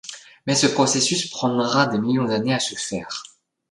Mais 0.47 0.55
ce 0.55 0.65
processus 0.65 1.29
prendra 1.29 1.85
des 1.85 1.99
millions 1.99 2.31
années 2.31 2.55
à 2.55 2.59
se 2.59 2.73
faire. 2.73 3.21